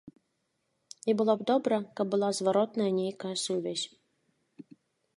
[1.13, 3.85] І было б добра, каб была зваротная нейкая сувязь.